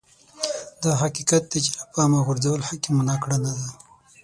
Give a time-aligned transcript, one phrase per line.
[0.83, 3.67] دا حقيقت دی چې له پامه غورځول حکيمانه کړنه ده.